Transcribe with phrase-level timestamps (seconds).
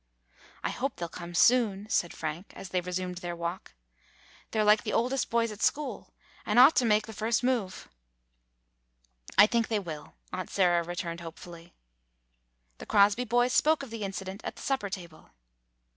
[0.63, 3.75] "I hope they 'll come soon," said Frank, as they resumed their walk.
[4.49, 6.11] "They 're like the oldest boys at school,
[6.43, 7.87] and ought to make the first move."
[9.37, 11.75] "I think they will," Aunt Sarah returned hopefully.
[12.79, 15.29] The Crosby boys spoke of the incident at the supper table.